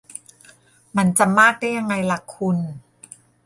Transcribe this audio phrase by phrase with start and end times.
[0.97, 2.57] มันจะมากได้ยังไงล่ะคุณ-_